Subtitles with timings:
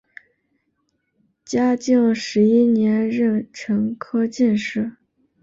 [1.45, 4.93] 嘉靖十一年壬辰科进士。